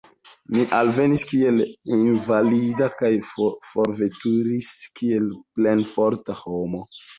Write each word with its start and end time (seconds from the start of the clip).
Mi 0.55 0.61
alvenis 0.77 1.25
kiel 1.31 1.59
invalido 1.97 2.89
kaj 3.03 3.13
forveturis 3.33 4.73
kiel 5.03 5.31
plenforta 5.63 6.41
homo. 6.45 6.87